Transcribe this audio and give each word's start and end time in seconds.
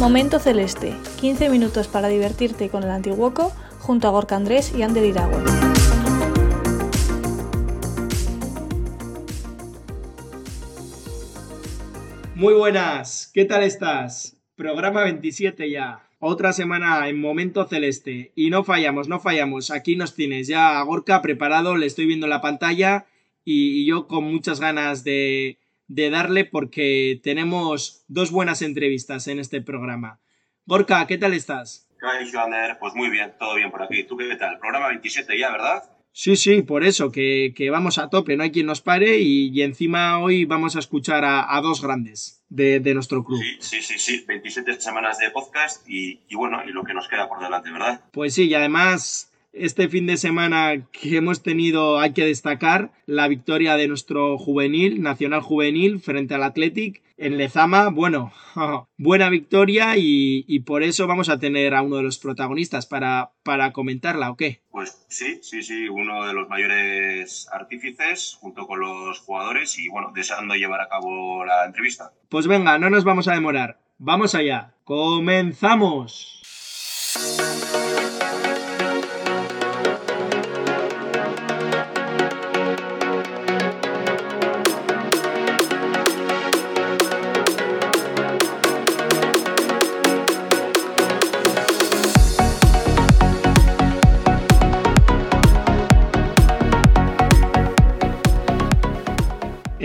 Momento 0.00 0.38
Celeste, 0.38 0.94
15 1.20 1.50
minutos 1.50 1.86
para 1.86 2.08
divertirte 2.08 2.70
con 2.70 2.82
el 2.84 2.90
Antiguoco 2.90 3.52
junto 3.80 4.08
a 4.08 4.10
Gorka 4.10 4.34
Andrés 4.34 4.72
y 4.74 4.80
Ander 4.80 5.04
Iragüe. 5.04 5.44
Muy 12.34 12.54
buenas, 12.54 13.30
¿qué 13.34 13.44
tal 13.44 13.62
estás? 13.62 14.38
Programa 14.56 15.04
27 15.04 15.70
ya. 15.70 16.08
Otra 16.18 16.54
semana 16.54 17.06
en 17.10 17.20
Momento 17.20 17.66
Celeste. 17.66 18.32
Y 18.34 18.48
no 18.48 18.64
fallamos, 18.64 19.06
no 19.06 19.20
fallamos. 19.20 19.70
Aquí 19.70 19.96
nos 19.96 20.14
tienes 20.14 20.48
ya 20.48 20.78
a 20.78 20.82
Gorka 20.82 21.20
preparado, 21.20 21.76
le 21.76 21.84
estoy 21.84 22.06
viendo 22.06 22.24
en 22.24 22.30
la 22.30 22.40
pantalla 22.40 23.04
y, 23.44 23.84
yo 23.84 24.06
con 24.06 24.24
muchas 24.24 24.60
ganas 24.60 25.04
de, 25.04 25.58
de 25.90 26.08
darle 26.08 26.44
porque 26.44 27.20
tenemos 27.20 28.04
dos 28.06 28.30
buenas 28.30 28.62
entrevistas 28.62 29.26
en 29.26 29.40
este 29.40 29.60
programa. 29.60 30.20
Gorka, 30.64 31.04
¿qué 31.08 31.18
tal 31.18 31.34
estás? 31.34 31.88
Pues 32.78 32.94
muy 32.94 33.10
bien, 33.10 33.34
todo 33.40 33.56
bien 33.56 33.72
por 33.72 33.82
aquí. 33.82 34.04
¿Tú 34.04 34.16
qué 34.16 34.36
tal? 34.36 34.58
Programa 34.60 34.86
27 34.86 35.36
ya, 35.36 35.50
¿verdad? 35.50 35.82
Sí, 36.12 36.36
sí, 36.36 36.62
por 36.62 36.84
eso, 36.84 37.10
que, 37.10 37.52
vamos 37.72 37.98
a 37.98 38.08
tope, 38.08 38.36
no 38.36 38.44
hay 38.44 38.52
quien 38.52 38.66
nos 38.66 38.80
pare 38.80 39.18
y, 39.18 39.62
encima 39.62 40.20
hoy 40.20 40.44
vamos 40.44 40.76
a 40.76 40.78
escuchar 40.78 41.24
a, 41.24 41.60
dos 41.60 41.82
grandes 41.82 42.44
de, 42.48 42.80
nuestro 42.94 43.24
club. 43.24 43.40
Sí, 43.40 43.56
sí, 43.58 43.82
sí, 43.82 43.98
sí, 43.98 44.24
27 44.26 44.80
semanas 44.80 45.18
de 45.18 45.30
podcast 45.30 45.88
y, 45.88 46.20
y 46.28 46.36
bueno, 46.36 46.62
y 46.64 46.70
lo 46.70 46.84
que 46.84 46.94
nos 46.94 47.08
queda 47.08 47.28
por 47.28 47.40
delante, 47.40 47.70
¿verdad? 47.70 48.00
Pues 48.12 48.34
sí, 48.34 48.44
y 48.44 48.54
además 48.54 49.29
este 49.52 49.88
fin 49.88 50.06
de 50.06 50.16
semana 50.16 50.86
que 50.92 51.16
hemos 51.16 51.42
tenido, 51.42 51.98
hay 51.98 52.12
que 52.12 52.24
destacar 52.24 52.92
la 53.06 53.28
victoria 53.28 53.76
de 53.76 53.88
nuestro 53.88 54.38
juvenil, 54.38 55.02
Nacional 55.02 55.40
Juvenil, 55.40 56.00
frente 56.00 56.34
al 56.34 56.42
Athletic 56.42 57.02
en 57.16 57.36
Lezama. 57.36 57.88
Bueno, 57.90 58.32
buena 58.96 59.28
victoria 59.28 59.94
y, 59.96 60.60
por 60.60 60.82
eso 60.82 61.06
vamos 61.06 61.28
a 61.28 61.38
tener 61.38 61.74
a 61.74 61.82
uno 61.82 61.96
de 61.96 62.02
los 62.02 62.18
protagonistas 62.18 62.86
para, 62.86 63.32
para 63.42 63.72
comentarla, 63.72 64.30
¿o 64.30 64.36
qué? 64.36 64.62
Pues 64.70 65.04
sí, 65.08 65.40
sí, 65.42 65.62
sí, 65.62 65.88
uno 65.88 66.26
de 66.26 66.32
los 66.32 66.48
mayores 66.48 67.48
artífices 67.52 68.36
junto 68.40 68.66
con 68.66 68.80
los 68.80 69.18
jugadores 69.20 69.78
y 69.78 69.88
bueno, 69.88 70.12
deseando 70.14 70.54
llevar 70.54 70.80
a 70.80 70.88
cabo 70.88 71.44
la 71.44 71.64
entrevista. 71.66 72.12
Pues 72.28 72.46
venga, 72.46 72.78
no 72.78 72.90
nos 72.90 73.04
vamos 73.04 73.28
a 73.28 73.34
demorar. 73.34 73.80
Vamos 73.98 74.34
allá. 74.34 74.74
¡Comenzamos! 74.84 76.40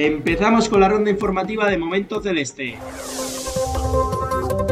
Empezamos 0.06 0.70
con 0.70 0.82
la 0.82 0.88
ronda 0.88 1.10
informativa 1.10 1.68
de 1.68 1.80
Momento 1.80 2.22
Celeste. 2.22 2.78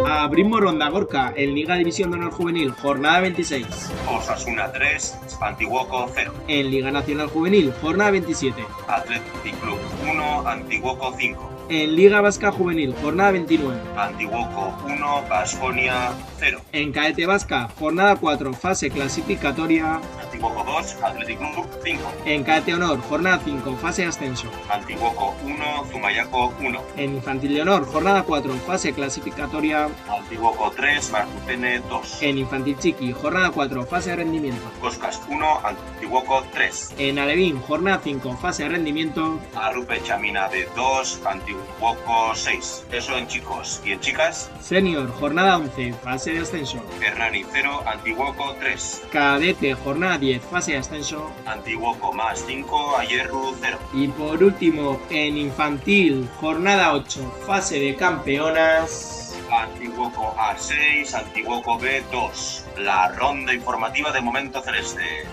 Abrimos 0.07 0.61
ronda 0.61 0.87
Gorka 0.89 1.33
en 1.35 1.55
Liga 1.55 1.73
División 1.73 2.11
de 2.11 2.17
Honor 2.17 2.33
Juvenil, 2.33 2.69
jornada 2.69 3.21
26. 3.21 3.65
Osasuna 4.07 4.71
3, 4.71 5.17
Antiguoco 5.41 6.07
0. 6.13 6.33
En 6.47 6.69
Liga 6.69 6.91
Nacional 6.91 7.29
Juvenil, 7.29 7.73
jornada 7.81 8.11
27. 8.11 8.63
Athletic 8.87 9.59
Club 9.59 9.79
1, 10.07 10.47
Antiguoco 10.47 11.15
5. 11.17 11.53
En 11.69 11.95
Liga 11.95 12.21
Vasca 12.21 12.51
Juvenil, 12.51 12.93
jornada 13.01 13.31
29. 13.31 13.75
Antiguoco 13.97 14.77
1, 14.85 15.23
Basconia 15.27 16.11
0. 16.37 16.61
En 16.73 16.91
Caete 16.91 17.25
Vasca, 17.25 17.69
jornada 17.79 18.17
4, 18.17 18.53
fase 18.53 18.91
clasificatoria. 18.91 19.99
Antiguoco 20.43 20.71
2, 20.73 21.03
Athletic 21.03 21.37
Club 21.39 21.67
5. 21.85 22.13
En 22.25 22.43
Caete 22.43 22.73
Honor, 22.73 22.99
jornada 23.01 23.39
5, 23.45 23.77
fase 23.77 24.05
ascenso. 24.05 24.49
Antiguoco 24.69 25.33
1, 25.45 25.85
Zumayaco 25.89 26.53
1. 26.59 26.83
En 26.97 27.15
Infantil 27.15 27.53
de 27.53 27.61
Honor, 27.61 27.85
jornada 27.85 28.23
4, 28.23 28.53
fase 28.55 28.91
clasificatoria. 28.91 29.87
Antiguoco 30.09 30.69
3, 30.71 31.11
Martupene 31.11 31.79
2. 31.79 32.23
En 32.23 32.37
Infantil 32.37 32.77
Chiqui, 32.77 33.13
jornada 33.13 33.51
4, 33.51 33.85
fase 33.85 34.09
de 34.09 34.15
rendimiento. 34.17 34.69
Coscas 34.81 35.21
1, 35.29 35.59
Antiguoco 35.63 36.43
3. 36.51 36.95
En 36.97 37.19
Alevín, 37.19 37.61
jornada 37.61 38.01
5, 38.03 38.35
fase 38.35 38.63
de 38.63 38.69
rendimiento. 38.69 39.39
Arupe 39.55 40.03
Chamina 40.03 40.49
de 40.49 40.67
2, 40.75 41.21
Antiguoco 41.25 42.35
6. 42.35 42.87
Eso 42.91 43.17
en 43.17 43.27
chicos. 43.27 43.81
¿Y 43.85 43.93
en 43.93 44.01
chicas? 44.01 44.51
Senior, 44.59 45.09
jornada 45.09 45.57
11, 45.57 45.93
fase 45.93 46.33
de 46.33 46.39
ascenso. 46.41 46.83
Hernani 47.01 47.45
0, 47.49 47.83
Antiguoco 47.85 48.53
3. 48.59 49.03
Cadete, 49.09 49.73
jornada 49.75 50.17
10, 50.17 50.32
fase 50.39 50.73
de 50.73 50.77
ascenso. 50.79 51.31
Antiguoco 51.45 52.13
más 52.13 52.43
5, 52.45 52.97
Ayerru 52.97 53.55
0. 53.59 53.79
Y 53.93 54.07
por 54.09 54.43
último, 54.43 54.99
en 55.09 55.37
infantil, 55.37 56.29
jornada 56.39 56.93
8, 56.93 57.43
fase 57.45 57.79
de 57.79 57.95
campeonas. 57.95 59.35
Antiguoco 59.51 60.35
A6, 60.35 61.13
Antiguoco 61.13 61.79
B2. 61.79 62.77
La 62.77 63.09
ronda 63.09 63.53
informativa 63.53 64.11
de 64.11 64.21
Momento 64.21 64.61
Celeste. 64.61 65.27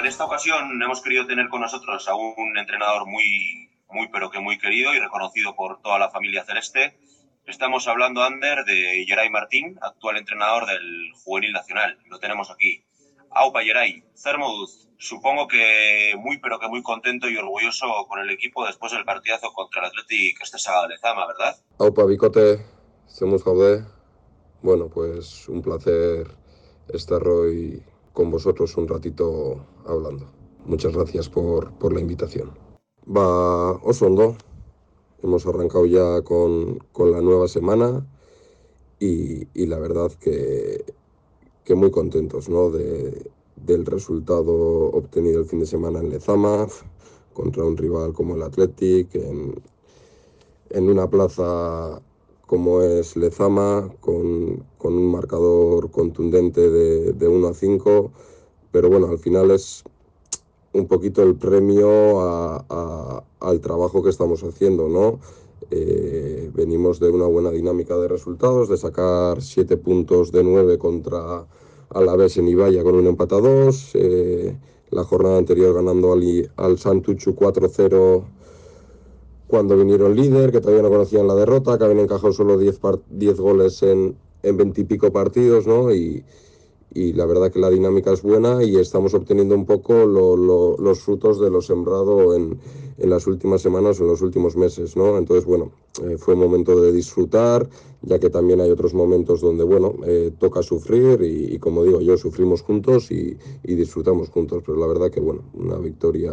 en 0.00 0.06
esta 0.06 0.24
ocasión 0.24 0.82
hemos 0.82 1.00
querido 1.02 1.26
tener 1.26 1.48
con 1.48 1.60
nosotros 1.60 2.08
a 2.08 2.14
un 2.14 2.56
entrenador 2.56 3.06
muy, 3.06 3.69
muy, 3.92 4.08
pero 4.08 4.30
que 4.30 4.40
muy 4.40 4.58
querido 4.58 4.94
y 4.94 4.98
reconocido 4.98 5.54
por 5.54 5.80
toda 5.82 5.98
la 5.98 6.10
familia 6.10 6.44
celeste. 6.44 6.98
Estamos 7.46 7.88
hablando, 7.88 8.22
Ander, 8.22 8.64
de 8.64 9.04
Geray 9.06 9.30
Martín, 9.30 9.78
actual 9.80 10.16
entrenador 10.16 10.66
del 10.66 11.12
Juvenil 11.24 11.52
Nacional. 11.52 11.98
Lo 12.06 12.18
tenemos 12.18 12.50
aquí. 12.50 12.84
Aupa 13.30 13.62
Geray, 13.62 14.02
Cermoduz, 14.14 14.88
supongo 14.98 15.46
que 15.46 16.14
muy, 16.18 16.38
pero 16.38 16.58
que 16.58 16.68
muy 16.68 16.82
contento 16.82 17.28
y 17.28 17.36
orgulloso 17.36 17.86
con 18.08 18.20
el 18.20 18.30
equipo 18.30 18.66
después 18.66 18.92
del 18.92 19.04
partidazo 19.04 19.52
contra 19.52 19.82
el 19.82 19.88
Athletic 19.88 20.40
este 20.42 20.58
sábado 20.58 20.88
de 20.88 20.98
Zama, 20.98 21.26
¿verdad? 21.26 21.56
Aupa 21.78 22.04
Bicote, 22.04 22.64
Semus. 23.06 23.44
Bueno, 24.62 24.88
pues 24.88 25.48
un 25.48 25.62
placer 25.62 26.26
estar 26.92 27.26
hoy 27.26 27.82
con 28.12 28.30
vosotros 28.30 28.76
un 28.76 28.88
ratito 28.88 29.66
hablando. 29.86 30.30
Muchas 30.66 30.94
gracias 30.94 31.28
por, 31.28 31.72
por 31.78 31.92
la 31.92 32.00
invitación. 32.00 32.69
Va 33.10 33.72
Osondo, 33.82 34.36
hemos 35.22 35.44
arrancado 35.44 35.84
ya 35.84 36.22
con, 36.22 36.78
con 36.92 37.10
la 37.10 37.20
nueva 37.20 37.48
semana 37.48 38.06
y, 39.00 39.48
y, 39.52 39.66
la 39.66 39.80
verdad 39.80 40.12
que, 40.20 40.84
que 41.64 41.74
muy 41.74 41.90
contentos 41.90 42.48
¿no? 42.48 42.70
de, 42.70 43.32
del 43.56 43.84
resultado 43.84 44.54
obtenido 44.92 45.40
el 45.40 45.46
fin 45.46 45.58
de 45.58 45.66
semana 45.66 45.98
en 45.98 46.10
Lezama 46.10 46.68
contra 47.32 47.64
un 47.64 47.76
rival 47.76 48.12
como 48.12 48.36
el 48.36 48.42
Athletic 48.42 49.12
en, 49.16 49.60
en 50.70 50.88
una 50.88 51.10
plaza 51.10 52.00
como 52.46 52.82
es 52.82 53.16
Lezama, 53.16 53.92
con, 54.00 54.64
con 54.78 54.94
un 54.94 55.10
marcador 55.10 55.90
contundente 55.90 56.60
de, 56.70 57.12
de 57.12 57.28
1 57.28 57.48
a 57.48 57.54
5, 57.54 58.12
pero 58.70 58.88
bueno, 58.88 59.08
al 59.08 59.18
final 59.18 59.50
es 59.50 59.82
un 60.72 60.86
poquito 60.86 61.22
el 61.22 61.34
premio 61.34 62.20
a, 62.20 63.24
al 63.40 63.60
trabajo 63.60 64.02
que 64.02 64.10
estamos 64.10 64.42
haciendo, 64.42 64.88
¿no? 64.88 65.18
Eh, 65.70 66.50
venimos 66.54 67.00
de 67.00 67.10
una 67.10 67.26
buena 67.26 67.50
dinámica 67.50 67.96
de 67.96 68.08
resultados, 68.08 68.68
de 68.68 68.76
sacar 68.76 69.42
7 69.42 69.76
puntos 69.76 70.32
de 70.32 70.42
9 70.42 70.78
contra 70.78 71.46
Alavés 71.90 72.36
en 72.38 72.48
Ibaya 72.48 72.82
con 72.82 72.94
un 72.94 73.06
empate 73.06 73.34
a 73.34 73.40
2, 73.40 73.90
eh, 73.94 74.56
la 74.90 75.04
jornada 75.04 75.38
anterior 75.38 75.74
ganando 75.74 76.12
al, 76.12 76.50
al 76.56 76.78
Santuchu 76.78 77.34
4-0 77.34 78.24
cuando 79.46 79.76
vinieron 79.76 80.14
líder, 80.14 80.52
que 80.52 80.60
todavía 80.60 80.82
no 80.82 80.90
conocían 80.90 81.26
la 81.26 81.34
derrota, 81.34 81.76
que 81.76 81.84
habían 81.84 82.00
encajado 82.00 82.32
solo 82.32 82.56
10, 82.56 82.80
goles 83.40 83.82
en, 83.82 84.16
en 84.44 84.56
20 84.56 84.80
y 84.80 84.84
pico 84.84 85.12
partidos, 85.12 85.66
¿no? 85.66 85.92
Y, 85.92 86.24
y 86.92 87.12
la 87.12 87.24
verdad 87.26 87.52
que 87.52 87.60
la 87.60 87.70
dinámica 87.70 88.12
es 88.12 88.22
buena 88.22 88.64
y 88.64 88.76
estamos 88.76 89.14
obteniendo 89.14 89.54
un 89.54 89.64
poco 89.64 90.06
los 90.06 91.00
frutos 91.00 91.40
de 91.40 91.50
lo 91.50 91.62
sembrado 91.62 92.34
en, 92.34 92.58
en, 92.98 93.10
las 93.10 93.26
últimas 93.26 93.62
semanas 93.62 94.00
o 94.00 94.04
en 94.04 94.10
los 94.10 94.22
últimos 94.22 94.56
meses, 94.56 94.96
¿no? 94.96 95.16
Entonces, 95.16 95.44
bueno, 95.44 95.70
eh, 96.02 96.16
fue 96.18 96.34
momento 96.34 96.80
de 96.80 96.92
disfrutar, 96.92 97.68
ya 98.02 98.18
que 98.18 98.30
también 98.30 98.60
hay 98.60 98.70
otros 98.70 98.94
momentos 98.94 99.40
donde, 99.40 99.62
bueno, 99.62 99.94
eh, 100.04 100.32
toca 100.38 100.62
sufrir 100.62 101.22
y, 101.22 101.58
como 101.58 101.84
digo 101.84 102.00
yo, 102.00 102.16
sufrimos 102.16 102.62
juntos 102.62 103.10
y, 103.12 103.36
y, 103.62 103.74
disfrutamos 103.74 104.28
juntos, 104.28 104.62
pero 104.66 104.78
la 104.78 104.86
verdad 104.86 105.10
que, 105.10 105.20
bueno, 105.20 105.42
una 105.54 105.78
victoria 105.78 106.32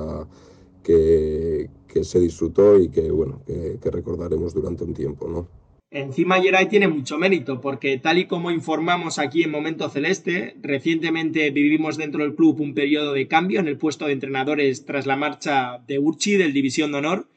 que, 0.82 1.70
que 1.88 2.04
se 2.04 2.20
disfrutó 2.20 2.80
y 2.80 2.90
que, 2.90 3.12
bueno, 3.12 3.42
que 3.46 3.92
recordaremos 3.92 4.54
durante 4.54 4.84
un 4.84 4.94
tiempo, 4.94 5.28
¿no? 5.28 5.57
Encima 5.90 6.42
Geray 6.42 6.68
tiene 6.68 6.90
mucho 6.90 7.18
mérito, 7.18 7.62
porque 7.62 7.98
tal 7.98 8.18
y 8.18 8.26
como 8.26 8.52
informamos 8.52 9.20
aquí 9.20 9.44
en 9.44 9.52
Momento 9.52 9.88
Celeste, 9.90 10.58
recientemente 10.62 11.50
vivimos 11.52 11.96
dentro 11.96 12.24
del 12.24 12.36
club 12.36 12.60
un 12.60 12.74
periodo 12.74 13.14
de 13.14 13.30
cambio 13.30 13.62
en 13.62 13.70
el 13.70 13.78
puesto 13.78 14.06
de 14.06 14.12
entrenadores 14.12 14.86
tras 14.86 15.06
la 15.06 15.16
marcha 15.16 15.82
de 15.88 15.98
Urchi 15.98 16.36
del 16.36 16.52
División 16.52 16.92
de 16.92 16.98
Honor, 16.98 17.28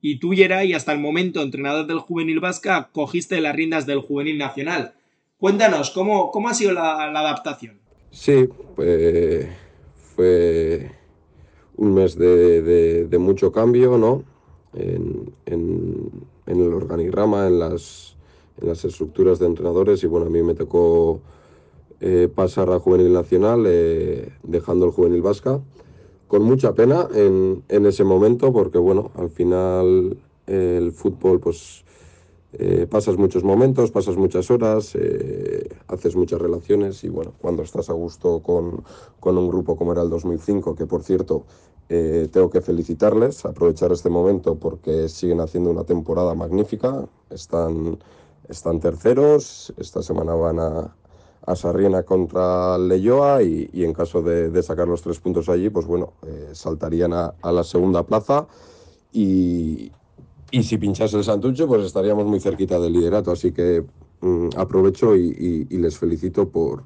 y 0.00 0.20
tú, 0.20 0.30
Geray, 0.30 0.72
hasta 0.72 0.92
el 0.92 1.00
momento 1.00 1.42
entrenador 1.42 1.86
del 1.86 1.98
Juvenil 1.98 2.40
Vasca, 2.40 2.88
cogiste 2.92 3.40
las 3.42 3.54
riendas 3.54 3.84
del 3.84 4.00
Juvenil 4.00 4.38
Nacional. 4.38 4.94
Cuéntanos, 5.36 5.90
¿cómo, 5.90 6.30
cómo 6.30 6.48
ha 6.48 6.54
sido 6.54 6.72
la, 6.72 7.10
adaptación? 7.10 7.78
Sí, 8.10 8.48
pues 8.74 9.48
fue 10.14 10.92
un 11.76 11.94
mes 11.94 12.16
de, 12.16 13.18
mucho 13.18 13.52
cambio, 13.52 13.98
¿no? 13.98 14.24
en 14.74 15.34
el 16.56 16.72
organigrama, 16.72 17.46
en 17.46 17.58
las, 17.58 18.16
en 18.60 18.68
las 18.68 18.84
estructuras 18.84 19.38
de 19.38 19.46
entrenadores. 19.46 20.02
Y 20.02 20.06
bueno, 20.06 20.26
a 20.26 20.30
mí 20.30 20.42
me 20.42 20.54
tocó 20.54 21.20
eh, 22.00 22.28
pasar 22.34 22.70
a 22.70 22.78
Juvenil 22.78 23.12
Nacional 23.12 23.64
eh, 23.66 24.32
dejando 24.42 24.86
el 24.86 24.92
Juvenil 24.92 25.22
Vasca 25.22 25.60
con 26.28 26.42
mucha 26.42 26.74
pena 26.74 27.08
en, 27.14 27.64
en, 27.68 27.86
ese 27.86 28.04
momento 28.04 28.52
porque 28.52 28.78
bueno, 28.78 29.10
al 29.16 29.30
final 29.30 30.16
el 30.46 30.92
fútbol 30.92 31.40
pues 31.40 31.84
eh, 32.52 32.86
pasas 32.90 33.16
muchos 33.18 33.44
momentos, 33.44 33.90
pasas 33.90 34.16
muchas 34.16 34.50
horas, 34.50 34.96
haces 35.86 36.16
muchas 36.16 36.40
relaciones 36.40 37.04
y 37.04 37.08
bueno, 37.08 37.32
cuando 37.40 37.62
estás 37.62 37.90
a 37.90 37.92
gusto 37.92 38.40
con, 38.42 38.84
con, 39.20 39.36
un 39.36 39.48
grupo 39.48 39.76
como 39.76 39.92
era 39.92 40.02
el 40.02 40.10
2005, 40.10 40.74
que 40.74 40.86
por 40.86 41.02
cierto 41.02 41.44
eh, 41.90 42.28
tengo 42.30 42.50
que 42.50 42.60
felicitarles, 42.60 43.46
aprovechar 43.46 43.92
este 43.92 44.10
momento 44.10 44.56
porque 44.56 45.08
siguen 45.08 45.40
haciendo 45.40 45.70
una 45.70 45.84
temporada 45.84 46.34
magnífica. 46.34 47.06
Están, 47.30 47.98
están 48.48 48.78
terceros, 48.80 49.72
esta 49.78 50.02
semana 50.02 50.34
van 50.34 50.58
a, 50.58 50.94
a 51.46 51.56
Sarriena 51.56 52.02
contra 52.02 52.76
Leyoa 52.76 53.42
y, 53.42 53.70
en 53.72 53.94
caso 53.94 54.20
de, 54.20 54.62
sacar 54.62 54.86
los 54.86 55.00
tres 55.00 55.18
puntos 55.18 55.48
allí, 55.48 55.70
pues 55.70 55.86
bueno, 55.86 56.12
eh, 56.26 56.50
saltarían 56.52 57.14
a, 57.14 57.34
a, 57.40 57.52
la 57.52 57.64
segunda 57.64 58.02
plaza 58.02 58.46
y, 59.10 59.90
y 60.50 60.62
si 60.62 60.78
pinchase 60.78 61.16
el 61.16 61.24
Santucho, 61.24 61.66
pues 61.66 61.84
estaríamos 61.84 62.26
muy 62.26 62.40
cerquita 62.40 62.78
del 62.80 62.94
liderato. 62.94 63.30
Así 63.30 63.52
que 63.52 63.84
mm, 64.20 64.48
aprovecho 64.56 65.16
y, 65.16 65.66
les 65.70 65.98
felicito 65.98 66.48
por, 66.48 66.84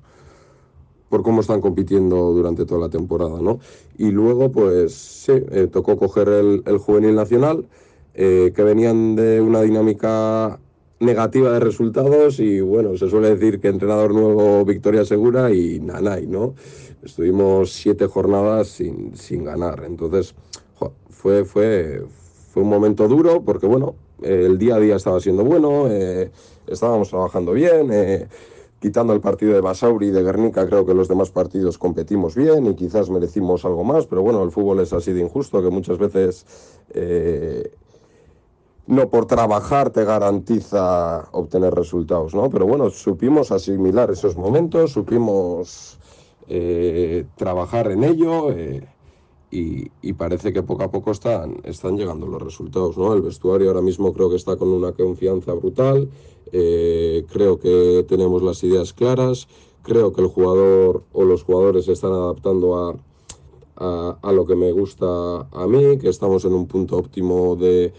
por 1.09 1.23
cómo 1.23 1.41
están 1.41 1.61
compitiendo 1.61 2.33
durante 2.33 2.65
toda 2.65 2.81
la 2.81 2.89
temporada, 2.89 3.41
¿no? 3.41 3.61
Y 3.99 4.11
luego, 4.11 4.51
pues 4.51 4.95
sí, 4.95 5.33
eh, 5.51 5.69
tocó 5.71 5.97
coger 5.97 6.29
el, 6.29 6.63
el 6.67 6.79
juvenil 6.79 7.15
nacional, 7.15 7.67
eh, 8.15 8.53
que 8.55 8.63
venían 8.63 9.17
de 9.17 9.41
una 9.41 9.63
dinámica 9.63 10.59
negativa 11.01 11.53
de 11.53 11.61
resultados 11.61 12.39
y 12.39 12.61
bueno, 12.61 12.97
se 12.97 13.11
suele 13.11 13.35
decir 13.35 13.59
que 13.61 13.69
entrenador 13.69 14.15
nuevo, 14.15 14.65
victoria 14.65 15.05
segura 15.05 15.53
y 15.53 15.81
nanay, 15.81 16.27
¿no? 16.27 16.55
Estuvimos 17.03 17.73
siete 17.73 18.07
jornadas 18.07 18.69
sin, 18.69 19.17
sin 19.17 19.45
ganar, 19.45 19.83
entonces 19.85 20.35
fue, 21.11 21.45
fue, 21.45 22.03
fue 22.53 22.63
un 22.63 22.69
momento 22.69 23.09
duro 23.09 23.43
porque 23.43 23.67
bueno, 23.67 23.95
el 24.21 24.59
día 24.59 24.75
a 24.75 24.79
día 24.79 24.97
estaba 24.97 25.19
siendo 25.21 25.43
bueno, 25.43 25.89
eh, 25.89 26.31
estábamos 26.67 27.09
trabajando 27.09 27.53
bien, 27.53 27.89
eh, 27.91 28.29
quitando 28.79 29.15
el 29.15 29.23
partido 29.23 29.55
de 29.55 29.63
Basauri 29.63 30.09
y 30.09 30.11
de 30.11 30.23
Guernica, 30.23 30.67
creo 30.67 30.85
que 30.85 30.93
los 30.93 31.09
demás 31.09 31.31
partidos 31.31 31.79
competimos 31.79 32.37
bien 32.37 32.67
y 32.67 32.75
quizás 32.75 33.09
merecimos 33.09 33.65
algo 33.65 33.85
más, 33.85 34.07
pero 34.07 34.21
bueno, 34.21 34.43
el 34.43 34.51
fútbol 34.51 34.81
es 34.81 34.93
así 34.93 35.13
de 35.15 35.23
injusto 35.23 35.63
que 35.63 35.71
muchas 35.71 35.97
veces 35.97 36.45
eh, 36.91 37.73
no 38.87 39.09
por 39.09 39.25
trabajar 39.25 39.89
te 39.89 40.05
garantiza 40.05 41.29
obtener 41.33 41.75
resultados, 41.75 42.35
¿no? 42.35 42.51
Pero 42.51 42.67
bueno, 42.67 42.91
supimos 42.91 43.51
asimilar 43.51 44.11
esos 44.11 44.37
momentos, 44.37 44.93
supimos 44.93 45.99
trabajar 47.37 47.91
en 47.93 48.05
ello. 48.05 48.49
Y, 49.53 50.13
parece 50.15 50.53
que 50.53 50.63
poco 50.63 50.83
a 50.83 50.91
poco 50.91 51.11
están, 51.11 51.61
están 51.65 51.99
llegando 51.99 52.27
los 52.27 52.41
resultados. 52.41 52.97
¿no? 52.97 53.13
El 53.13 53.21
vestuario 53.21 53.69
ahora 53.69 53.83
mismo 53.83 54.13
creo 54.15 54.31
que 54.31 54.37
está 54.37 54.57
con 54.57 54.69
una 54.69 54.93
confianza 54.93 55.53
brutal, 55.53 56.09
eh, 56.53 57.25
creo 57.31 57.59
que 57.59 58.05
tenemos 58.09 58.43
las 58.43 58.65
ideas 58.65 58.95
claras, 58.95 59.49
creo 59.83 60.13
que 60.13 60.23
el 60.23 60.29
jugador 60.29 61.05
o 61.13 61.25
los 61.25 61.43
jugadores 61.43 61.85
se 61.85 61.93
están 61.93 62.13
adaptando 62.13 62.77
a, 62.77 62.97
a, 63.77 64.19
a, 64.23 64.33
lo 64.33 64.47
que 64.47 64.57
me 64.57 64.73
gusta 64.73 65.07
a 65.07 65.67
mí, 65.67 65.99
que 65.99 66.09
estamos 66.09 66.47
en 66.47 66.55
un 66.55 66.67
punto 66.67 66.97
óptimo 66.97 67.55
de, 67.55 67.93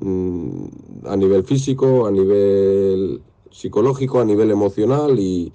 mm, 0.00 1.06
a 1.06 1.16
nivel 1.16 1.44
físico, 1.44 2.06
a 2.06 2.10
nivel 2.10 3.22
psicológico, 3.50 4.20
a 4.20 4.26
nivel 4.26 4.50
emocional 4.50 5.18
y, 5.18 5.52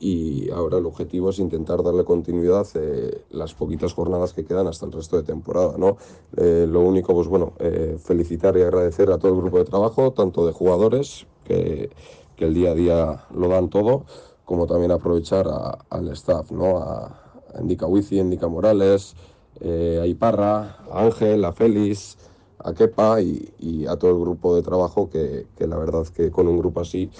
y 0.00 0.50
ahora 0.50 0.78
el 0.78 0.86
objetivo 0.86 1.30
es 1.30 1.38
intentar 1.38 1.82
darle 1.82 2.04
continuidad 2.04 2.66
eh, 2.74 3.22
las 3.30 3.54
poquitas 3.54 3.92
jornadas 3.94 4.32
que 4.32 4.44
quedan 4.44 4.66
hasta 4.68 4.86
el 4.86 4.92
resto 4.92 5.16
de 5.16 5.22
temporada. 5.24 5.74
¿no? 5.76 5.96
Eh, 6.36 6.66
lo 6.68 6.80
único, 6.80 7.14
pues 7.14 7.26
bueno, 7.26 7.52
eh, 7.58 7.96
felicitar 7.98 8.56
y 8.56 8.62
agradecer 8.62 9.10
a 9.10 9.18
todo 9.18 9.32
el 9.32 9.40
grupo 9.40 9.58
de 9.58 9.64
trabajo, 9.64 10.12
tanto 10.12 10.46
de 10.46 10.52
jugadores, 10.52 11.26
que, 11.44 11.90
que 12.36 12.44
el 12.44 12.54
día 12.54 12.70
a 12.70 12.74
día 12.74 13.24
lo 13.34 13.48
dan 13.48 13.70
todo, 13.70 14.04
como 14.44 14.66
también 14.66 14.92
aprovechar 14.92 15.46
al 15.90 16.08
staff, 16.10 16.50
¿no? 16.52 16.78
a, 16.78 17.24
Indica 17.60 17.86
Wici, 17.86 18.18
Indica 18.18 18.46
Morales, 18.46 19.16
a 19.60 20.06
Iparra, 20.06 20.78
a 20.92 21.04
Ángel, 21.04 21.44
a 21.44 21.52
Félix, 21.52 22.18
a 22.58 22.72
Kepa 22.74 23.20
y, 23.20 23.52
y, 23.58 23.86
a 23.86 23.96
todo 23.96 24.10
el 24.10 24.20
grupo 24.20 24.54
de 24.54 24.62
trabajo 24.62 25.08
que, 25.08 25.46
que 25.56 25.66
la 25.66 25.76
verdad 25.78 26.06
que 26.08 26.30
con 26.30 26.46
un 26.46 26.58
grupo 26.58 26.80
así 26.80 27.10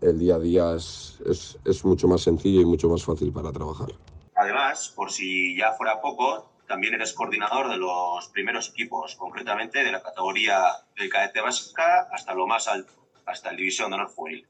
el 0.00 0.18
día 0.18 0.36
a 0.36 0.38
día 0.38 0.74
es, 0.74 1.18
es, 1.26 1.58
es, 1.64 1.84
mucho 1.84 2.08
más 2.08 2.22
sencillo 2.22 2.60
y 2.60 2.64
mucho 2.64 2.88
más 2.88 3.04
fácil 3.04 3.32
para 3.32 3.52
trabajar. 3.52 3.88
Además, 4.34 4.92
por 4.94 5.10
si 5.10 5.56
ya 5.56 5.72
fuera 5.72 6.00
poco, 6.00 6.50
también 6.66 6.94
eres 6.94 7.12
coordinador 7.12 7.68
de 7.68 7.76
los 7.76 8.28
primeros 8.28 8.70
equipos, 8.70 9.14
concretamente 9.16 9.84
de 9.84 9.92
la 9.92 10.02
categoría 10.02 10.62
del 10.96 11.08
cadete 11.08 11.40
básica 11.40 12.08
hasta 12.12 12.34
lo 12.34 12.46
más 12.46 12.68
alto, 12.68 12.92
hasta 13.26 13.50
el 13.50 13.56
División 13.56 13.90
de 13.90 13.96
Honor 13.96 14.08
Juvenil. 14.08 14.46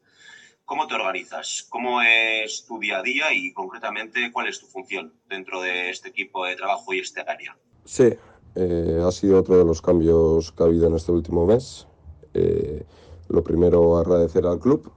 ¿Cómo 0.64 0.86
te 0.86 0.94
organizas? 0.94 1.66
¿Cómo 1.68 2.00
es 2.00 2.64
tu 2.66 2.78
día 2.78 2.98
a 2.98 3.02
día 3.02 3.32
y 3.34 3.52
concretamente 3.52 4.32
cuál 4.32 4.48
es 4.48 4.60
tu 4.60 4.66
función 4.66 5.12
dentro 5.28 5.60
de 5.60 5.90
este 5.90 6.08
equipo 6.08 6.46
de 6.46 6.56
trabajo 6.56 6.94
y 6.94 7.00
este 7.00 7.20
área? 7.20 7.54
Sí, 7.84 8.14
eh, 8.54 9.02
ha 9.06 9.12
sido 9.12 9.40
otro 9.40 9.58
de 9.58 9.64
los 9.64 9.82
cambios 9.82 10.52
que 10.52 10.62
ha 10.62 10.66
habido 10.66 10.86
en 10.86 10.94
este 10.94 11.12
último 11.12 11.44
mes. 11.44 11.86
Eh, 12.32 12.82
lo 13.28 13.44
primero, 13.44 13.98
agradecer 13.98 14.46
al 14.46 14.58
club 14.58 14.90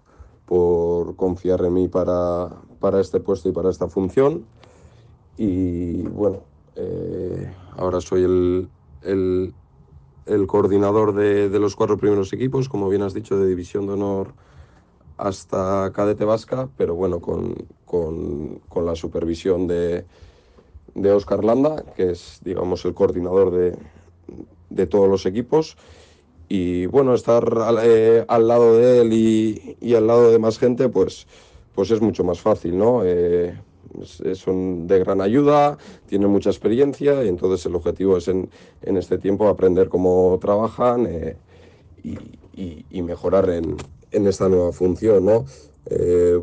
por 0.48 1.18
confiar 1.18 1.64
en 1.66 1.74
mí 1.74 1.88
para, 1.90 2.50
para 2.80 3.02
este 3.02 3.20
puesto 3.20 3.50
y 3.50 3.52
para 3.52 3.70
esta 3.70 3.90
función. 3.90 4.46
Y 5.38 6.04
bueno, 6.04 6.40
eh, 6.76 7.54
ahora 7.76 8.00
soy 8.00 8.24
el, 8.24 8.70
el, 9.04 9.54
el 10.26 10.48
coordinador 10.48 11.14
de, 11.14 11.50
de, 11.50 11.60
los 11.60 11.76
cuatro 11.76 11.98
primeros 11.98 12.32
equipos, 12.32 12.70
como 12.70 12.88
bien 12.88 13.02
has 13.02 13.14
dicho, 13.14 13.38
de 13.38 13.48
División 13.48 13.88
de 13.88 13.94
Honor 13.94 14.34
hasta 15.18 15.92
Cadete 15.94 16.24
Vasca, 16.24 16.70
pero 16.78 16.96
bueno, 16.96 17.20
con, 17.20 17.54
con, 17.86 18.60
con 18.70 18.86
la 18.86 18.96
supervisión 18.96 19.68
de, 19.68 20.06
de 20.96 21.12
Oscar 21.12 21.44
Landa, 21.44 21.84
que 21.96 22.12
es, 22.12 22.40
digamos, 22.44 22.86
el 22.86 22.94
coordinador 22.94 23.52
de, 23.52 23.78
de 24.70 24.88
todos 24.88 25.10
los 25.10 25.26
equipos 25.26 25.76
y 26.50 26.86
bueno, 26.86 27.14
estar 27.14 27.44
eh, 27.84 28.26
al 28.28 28.48
lado 28.48 28.78
de 28.78 29.02
él 29.02 29.14
y, 29.14 29.96
al 29.96 30.08
lado 30.08 30.32
de 30.32 30.40
más 30.40 30.60
gente, 30.60 30.90
pues, 30.90 31.28
pues 31.76 31.92
es 31.92 32.02
mucho 32.02 32.24
más 32.24 32.40
fácil, 32.40 32.78
¿no? 32.78 33.02
Eh, 33.04 33.56
son 34.36 34.88
de 34.88 35.00
gran 35.00 35.22
ayuda, 35.22 35.78
tienen 36.08 36.30
mucha 36.30 36.50
experiencia 36.50 37.24
y 37.24 37.28
entonces 37.28 37.66
el 37.66 37.76
objetivo 37.76 38.18
es 38.18 38.28
en, 38.28 38.50
en 38.82 38.98
este 38.98 39.18
tiempo 39.18 39.48
aprender 39.48 39.90
cómo 39.90 40.38
trabajan 40.42 41.08
eh, 41.08 41.38
y, 42.04 43.02
mejorar 43.02 43.50
en, 43.50 43.78
en, 44.12 44.28
esta 44.28 44.50
nueva 44.50 44.72
función, 44.72 45.26
¿no? 45.26 45.46
Eh, 45.86 46.42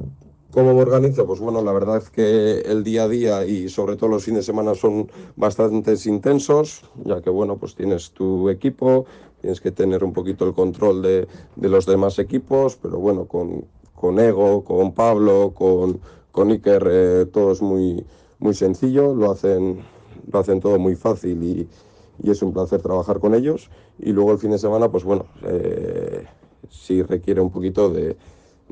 ¿Cómo 0.53 0.73
me 0.73 0.83
organizo? 0.83 1.27
Pues 1.27 1.41
bueno, 1.41 1.61
la 1.63 1.73
verdad 1.73 1.97
es 1.97 2.11
que 2.11 2.61
el 2.61 2.85
día 2.85 3.03
a 3.03 3.09
día 3.09 3.45
y 3.45 3.69
sobre 3.69 3.97
todo 3.97 4.09
los 4.09 4.25
fines 4.25 4.41
de 4.41 4.53
semana 4.53 4.75
son 4.77 5.11
bastante 5.35 5.95
intensos, 6.05 6.89
ya 7.05 7.21
que 7.21 7.29
bueno, 7.29 7.57
pues 7.57 7.75
tienes 7.75 8.13
tu 8.13 8.49
equipo, 8.49 9.05
tienes 9.45 9.61
que 9.61 9.73
tener 9.73 10.03
un 10.03 10.15
poquito 10.15 10.47
el 10.47 10.55
control 10.55 11.03
de, 11.03 11.29
de 11.57 11.69
los 11.69 11.85
demás 11.85 12.19
equipos, 12.19 12.79
pero 12.81 12.99
bueno, 12.99 13.27
con, 13.27 13.67
con 13.95 14.19
Ego, 14.19 14.65
con 14.65 14.95
Pablo, 14.95 15.53
con, 15.55 16.01
con 16.33 16.51
Iker 16.51 16.89
eh, 16.91 17.27
todo 17.31 17.53
es 17.53 17.61
muy, 17.61 18.07
muy 18.39 18.55
sencillo, 18.55 19.15
lo 19.15 19.31
hacen, 19.31 19.81
lo 20.33 20.39
hacen 20.39 20.61
todo 20.61 20.79
muy 20.79 20.97
fácil 20.97 21.43
y, 21.43 21.69
y, 22.23 22.31
es 22.31 22.41
un 22.41 22.55
placer 22.55 22.81
trabajar 22.81 23.21
con 23.21 23.35
ellos. 23.35 23.69
Y 23.99 24.13
luego 24.13 24.33
el 24.33 24.39
fin 24.39 24.51
de 24.51 24.59
semana, 24.59 24.91
pues 24.91 25.05
bueno, 25.05 25.27
eh, 25.43 26.25
sí 26.71 27.03
requiere 27.03 27.43
un 27.43 27.51
poquito 27.51 27.91
de, 27.91 28.17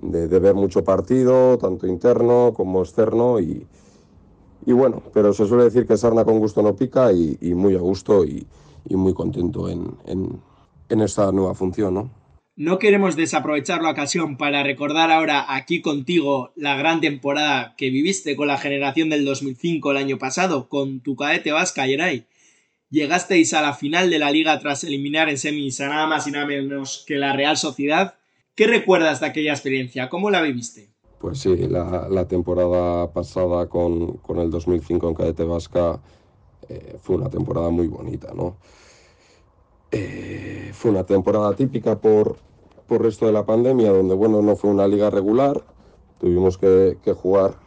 de, 0.01 0.39
ver 0.39 0.55
mucho 0.55 0.83
partido, 0.83 1.59
tanto 1.59 1.87
interno 1.87 2.55
como 2.57 2.81
externo. 2.81 3.41
Y, 3.41 3.67
y, 4.65 4.73
bueno, 4.73 5.03
pero 5.13 5.35
se 5.35 5.47
suele 5.47 5.65
decir 5.65 5.87
que 5.87 5.99
sarna 5.99 6.25
con 6.25 6.39
gusto 6.39 6.63
no 6.63 6.75
pica 6.75 7.13
y, 7.13 7.37
muy 7.55 7.77
a 7.77 7.81
gusto 7.81 8.25
y, 8.25 8.47
muy 8.89 9.13
contento 9.13 9.69
en, 9.69 9.95
en, 10.07 10.41
en, 10.89 11.01
esta 11.01 11.31
nueva 11.33 11.55
función, 11.55 11.95
¿no? 11.95 12.11
No 12.55 12.79
queremos 12.79 13.17
desaprovechar 13.17 13.83
la 13.83 13.91
ocasión 13.91 14.37
para 14.37 14.63
recordar 14.63 15.11
ahora 15.11 15.55
aquí 15.55 15.81
contigo 15.81 16.53
la 16.55 16.77
gran 16.77 17.01
temporada 17.01 17.75
que 17.79 17.89
viviste 17.89 18.37
con 18.37 18.49
la 18.49 18.59
generación 18.59 19.09
del 19.09 19.25
2005 19.25 19.91
el 19.91 19.97
año 19.97 20.19
pasado, 20.19 20.69
con 20.69 21.01
tu 21.01 21.17
cadete 21.17 21.51
vasca, 21.51 21.87
Yeray. 21.87 22.27
Llegasteis 22.91 23.55
a 23.55 23.63
la 23.63 23.73
final 23.73 24.11
de 24.11 24.19
la 24.19 24.31
liga 24.31 24.59
tras 24.61 24.85
eliminar 24.85 25.31
en 25.31 25.39
semis 25.39 25.81
a 25.81 25.89
nada 25.89 26.07
más 26.07 26.27
y 26.27 26.31
nada 26.31 26.45
menos 26.45 27.05
que 27.07 27.15
la 27.15 27.33
Real 27.33 27.57
Sociedad. 27.57 28.17
¿Qué 28.55 28.67
recuerdas 28.67 29.21
de 29.21 29.27
aquella 29.27 29.53
experiencia? 29.53 30.11
¿Cómo 30.11 30.31
la 30.31 30.43
viviste? 30.43 30.91
Pues 31.19 31.39
sí, 31.39 31.57
la, 31.57 32.09
la 32.11 32.29
temporada 32.29 33.11
pasada 33.13 33.67
con, 33.69 34.19
con, 34.19 34.41
el 34.41 34.51
2005 34.51 35.09
en 35.09 35.15
cadete 35.15 35.45
vasca 35.45 36.03
eh, 36.69 36.97
fue 37.01 37.17
una 37.17 37.31
temporada 37.31 37.71
muy 37.71 37.87
bonita, 37.87 38.35
¿no? 38.35 38.59
Eh, 39.93 40.71
fue 40.73 40.91
una 40.91 41.05
temporada 41.05 41.55
típica 41.55 42.01
por, 42.01 42.37
por 42.87 43.03
resto 43.03 43.27
de 43.27 43.33
la 43.33 43.45
pandemia, 43.45 43.93
donde 43.93 44.15
bueno, 44.15 44.41
no 44.41 44.57
fue 44.57 44.71
una 44.71 44.89
liga 44.89 45.11
regular, 45.11 45.63
tuvimos 46.19 46.57
que, 46.57 46.97
que, 47.03 47.13
jugar 47.13 47.59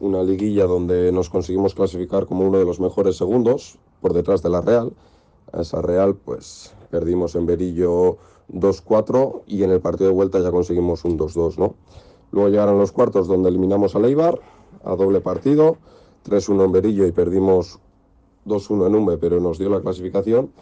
una 0.00 0.22
liguilla 0.22 0.64
donde 0.64 1.12
nos 1.12 1.28
conseguimos 1.28 1.74
clasificar 1.74 2.24
como 2.24 2.46
uno 2.46 2.58
de 2.58 2.64
los 2.64 2.80
mejores 2.80 3.16
segundos 3.16 3.78
por 4.00 4.14
detrás 4.14 4.42
de 4.42 4.48
la 4.48 4.62
Real. 4.62 4.94
A 5.52 5.60
esa 5.60 5.82
Real 5.82 6.14
pues 6.14 6.74
perdimos 6.90 7.34
en 7.34 7.44
Berillo 7.44 8.16
2-4 8.50 9.42
y 9.46 9.64
en 9.64 9.70
el 9.70 9.80
partido 9.80 10.08
de 10.08 10.14
vuelta 10.14 10.40
ya 10.40 10.50
conseguimos 10.50 11.04
un 11.04 11.18
2-2, 11.18 11.58
¿no? 11.58 11.74
Luego 12.32 12.48
llegaron 12.48 12.78
los 12.78 12.92
cuartos 12.92 13.28
donde 13.28 13.50
eliminamos 13.50 13.94
a 13.94 13.98
Leibar 13.98 14.40
a 14.82 14.96
doble 14.96 15.20
partido, 15.20 15.76
3-1 16.24 16.64
en 16.64 16.72
Berillo 16.72 17.06
y 17.06 17.12
perdimos 17.12 17.80
2-1 18.46 18.86
en 18.86 18.94
Umbe, 18.94 19.18
pero 19.18 19.40
nos 19.40 19.58
dio 19.58 19.68
la 19.68 19.80
clasificación 19.80 20.52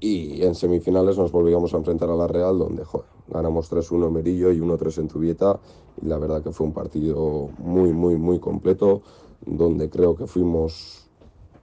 y 0.00 0.42
en 0.42 0.54
semifinales 0.54 1.18
nos 1.18 1.32
volvíamos 1.32 1.74
a 1.74 1.78
enfrentar 1.78 2.10
a 2.10 2.14
la 2.14 2.28
Real, 2.28 2.58
donde 2.58 2.84
joder, 2.84 3.08
ganamos 3.26 3.70
3-1 3.70 4.06
en 4.06 4.12
Merillo 4.12 4.52
y 4.52 4.60
1-3 4.60 4.98
en 4.98 5.08
Tubieta. 5.08 5.58
Y 6.00 6.06
la 6.06 6.18
verdad 6.18 6.42
que 6.42 6.52
fue 6.52 6.66
un 6.66 6.72
partido 6.72 7.50
muy, 7.58 7.92
muy, 7.92 8.16
muy 8.16 8.38
completo, 8.38 9.02
donde 9.44 9.90
creo 9.90 10.14
que 10.14 10.26
fuimos 10.26 11.08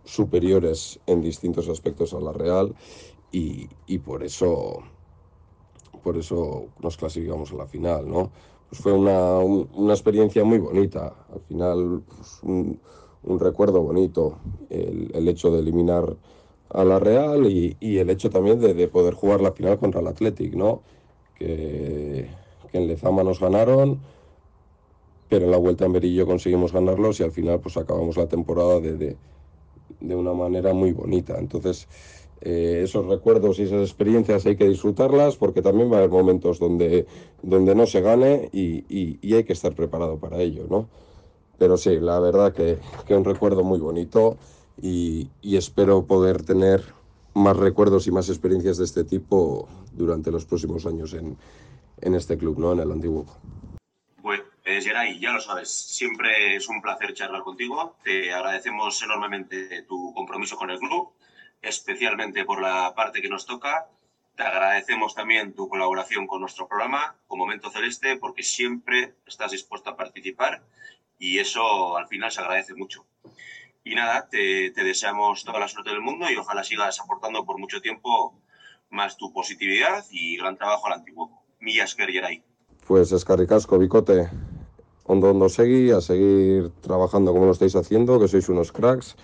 superiores 0.04 1.00
en 1.08 1.22
distintos 1.22 1.70
aspectos 1.70 2.14
a 2.14 2.20
la 2.20 2.34
Real 2.34 2.76
y, 3.32 3.68
y 3.88 3.98
por, 4.00 4.24
eso, 4.24 4.80
por 6.04 6.18
eso 6.18 6.66
nos 6.82 6.98
clasificamos 6.98 7.52
a 7.54 7.56
la 7.56 7.68
final. 7.68 8.10
¿no? 8.10 8.32
Pues 8.70 8.82
fue 8.82 8.92
una, 8.92 9.40
un, 9.40 9.70
una 9.76 9.94
experiencia 9.94 10.44
muy 10.44 10.60
bonita. 10.60 11.26
Al 11.34 11.40
final, 11.40 12.04
pues 12.06 12.40
un, 12.44 12.80
un 13.24 13.40
recuerdo 13.40 13.82
bonito, 13.82 14.38
el, 14.70 15.10
el 15.14 15.28
hecho 15.30 15.52
de 15.52 15.60
eliminar 15.60 16.18
a 16.70 16.84
la 16.84 17.00
Real 17.00 17.46
y, 17.48 17.98
el 17.98 18.10
hecho 18.10 18.30
también 18.30 18.60
de, 18.60 18.74
de, 18.74 18.88
poder 18.88 19.14
jugar 19.14 19.42
la 19.42 19.52
final 19.52 19.78
contra 19.78 20.02
el 20.02 20.08
Athletic, 20.08 20.54
¿no? 20.56 20.82
Que, 21.38 22.28
en 22.74 22.88
Lezama 22.88 23.24
nos 23.24 23.40
ganaron, 23.40 24.00
pero 25.30 25.46
en 25.46 25.52
la 25.52 25.58
vuelta 25.58 25.86
en 25.86 25.94
Berillo 25.94 26.26
conseguimos 26.26 26.74
ganarlos 26.74 27.20
y 27.20 27.24
al 27.24 27.32
final 27.32 27.60
pues 27.60 27.78
acabamos 27.78 28.18
la 28.18 28.28
temporada 28.28 28.80
de, 28.80 29.16
de, 30.02 30.16
una 30.16 30.34
manera 30.34 30.74
muy 30.74 30.92
bonita. 30.92 31.38
Entonces, 31.40 31.88
eh, 32.42 32.82
esos 32.84 33.06
recuerdos 33.06 33.60
y 33.60 33.64
esas 33.64 33.82
experiencias 33.82 34.46
hay 34.46 34.58
que 34.58 34.68
disfrutarlas 34.68 35.38
porque 35.38 35.62
también 35.62 35.90
va 35.90 35.96
a 35.96 36.00
haber 36.00 36.12
momentos 36.12 36.60
donde, 36.60 37.06
donde 37.42 37.76
no 37.76 37.88
se 37.88 38.02
gane 38.02 38.50
y, 38.52 38.84
y, 38.90 39.20
y 39.22 39.36
hay 39.36 39.46
que 39.46 39.54
estar 39.54 39.74
preparado 39.74 40.18
para 40.18 40.42
ello, 40.42 40.66
¿no? 40.70 40.90
Pero 41.58 41.78
sí, 41.78 41.98
la 42.00 42.20
verdad 42.20 42.52
que, 42.54 42.80
que 43.08 43.16
un 43.16 43.24
recuerdo 43.24 43.64
muy 43.64 43.80
bonito 43.80 44.38
y, 44.82 45.30
y, 45.42 45.58
espero 45.58 46.06
poder 46.06 46.44
tener 46.44 46.84
más 47.34 47.58
recuerdos 47.58 48.08
y 48.08 48.12
más 48.12 48.30
experiencias 48.30 48.78
de 48.78 48.86
este 48.86 49.04
tipo 49.04 49.68
durante 49.94 50.32
los 50.32 50.46
próximos 50.46 50.86
años 50.86 51.14
en, 51.14 51.38
en 52.02 52.16
este 52.16 52.38
club, 52.38 52.60
¿no? 52.60 52.74
en 52.74 52.80
el 52.80 52.92
antiguo. 52.92 53.26
Pues, 54.22 54.42
eh, 54.64 54.82
Geray, 54.82 55.20
ya 55.20 55.32
lo 55.32 55.42
sabes, 55.42 55.70
siempre 55.70 56.56
es 56.56 56.68
un 56.68 56.82
placer 56.82 57.14
charlar 57.14 57.44
contigo. 57.44 57.96
Te 58.04 58.34
agradecemos 58.34 59.02
enormemente 59.04 59.84
tu 59.84 60.14
compromiso 60.14 60.56
con 60.58 60.70
el 60.70 60.80
club, 60.80 61.12
especialmente 61.62 62.46
por 62.46 62.62
la 62.62 62.94
parte 62.96 63.22
que 63.22 63.30
nos 63.30 63.46
toca. 63.46 63.88
Te 64.36 64.44
agradecemos 64.44 65.16
también 65.16 65.54
tu 65.54 65.70
colaboración 65.70 66.28
con 66.28 66.42
nuestro 66.42 66.68
programa, 66.68 67.16
con 67.28 67.40
Momento 67.40 67.70
Celeste, 67.70 68.18
porque 68.18 68.44
siempre 68.44 69.16
estás 69.26 69.52
dispuesto 69.52 69.92
a 69.92 69.96
participar 69.96 70.62
y 71.18 71.40
eso 71.40 71.96
al 71.96 72.08
final 72.08 72.32
se 72.32 72.42
agradece 72.42 72.74
mucho. 72.74 73.06
Y 73.88 73.94
nada, 73.94 74.28
te, 74.28 74.72
deseamos 74.72 75.44
toda 75.46 75.60
la 75.60 75.68
suerte 75.68 75.92
del 75.92 76.02
mundo 76.02 76.26
y 76.30 76.36
ojalá 76.36 76.64
sigas 76.64 77.00
aportando 77.00 77.46
por 77.46 77.60
mucho 77.60 77.82
tiempo 77.82 78.34
más 78.90 79.16
tu 79.16 79.32
positividad 79.32 80.04
y 80.10 80.38
gran 80.38 80.58
trabajo 80.58 80.88
al 80.88 80.94
antiguo. 80.94 81.44
Esker 81.62 82.10
Geray. 82.10 82.44
Pues 82.88 83.12
escarricasco, 83.12 83.78
bicote. 83.78 84.28
Ondo, 85.04 85.30
ondo 85.30 85.50
segui, 85.50 85.92
a 85.92 86.02
seguir 86.02 86.72
trabajando 86.82 87.32
como 87.32 87.46
lo 87.46 87.52
estáis 87.52 87.76
haciendo, 87.76 88.20
que 88.20 88.28
sois 88.28 88.50
unos 88.50 88.72
cracks. 88.72 89.16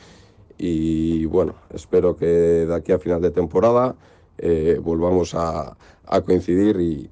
Y 0.59 1.25
bueno, 1.25 1.55
espero 1.73 2.15
que 2.15 2.25
de 2.25 2.75
aquí 2.75 2.91
a 2.91 2.99
final 2.99 3.19
de 3.19 3.31
temporada 3.31 3.95
eh, 4.37 4.79
volvamos 4.79 5.33
a, 5.33 5.75
coincidir 6.23 7.09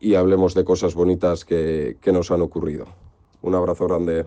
y, 0.00 0.14
hablemos 0.14 0.52
de 0.54 0.64
cosas 0.64 0.94
bonitas 0.94 1.46
que 1.46 2.12
nos 2.12 2.30
han 2.30 2.42
ocurrido. 2.42 2.84
Un 3.40 3.54
abrazo 3.54 3.86
grande. 3.86 4.26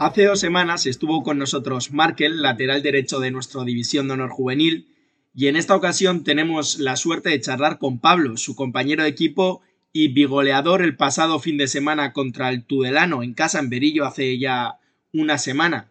Hace 0.00 0.26
dos 0.26 0.38
semanas 0.38 0.86
estuvo 0.86 1.24
con 1.24 1.38
nosotros 1.38 1.92
Markel, 1.92 2.40
lateral 2.40 2.82
derecho 2.82 3.18
de 3.18 3.32
nuestra 3.32 3.64
división 3.64 4.06
de 4.06 4.14
honor 4.14 4.30
juvenil, 4.30 4.94
y 5.34 5.48
en 5.48 5.56
esta 5.56 5.74
ocasión 5.74 6.22
tenemos 6.22 6.78
la 6.78 6.94
suerte 6.94 7.30
de 7.30 7.40
charlar 7.40 7.80
con 7.80 7.98
Pablo, 7.98 8.36
su 8.36 8.54
compañero 8.54 9.02
de 9.02 9.08
equipo 9.08 9.60
y 9.92 10.12
bigoleador 10.12 10.82
el 10.82 10.96
pasado 10.96 11.40
fin 11.40 11.58
de 11.58 11.66
semana 11.66 12.12
contra 12.12 12.50
el 12.50 12.64
Tudelano 12.64 13.24
en 13.24 13.34
casa 13.34 13.58
en 13.58 13.70
Berillo 13.70 14.06
hace 14.06 14.38
ya 14.38 14.78
una 15.12 15.36
semana. 15.36 15.90